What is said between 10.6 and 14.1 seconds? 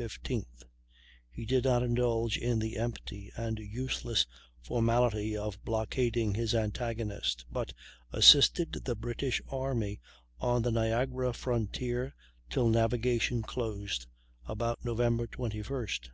the Niagara frontier till navigation closed,